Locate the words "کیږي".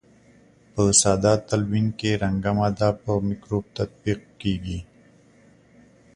4.41-4.79